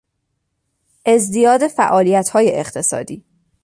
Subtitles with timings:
[1.05, 3.23] ازدیاد فعالیتهای اقتصادی